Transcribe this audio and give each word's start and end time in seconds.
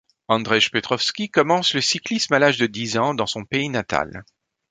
Andrej 0.29 0.71
Petrovski 0.71 1.29
commence 1.29 1.75
le 1.75 1.81
cyclisme 1.81 2.33
à 2.33 2.39
l'âge 2.39 2.57
de 2.57 2.65
dix 2.65 2.97
ans, 2.97 3.13
dans 3.13 3.27
son 3.27 3.45
pays 3.45 3.69
natal. 3.69 4.25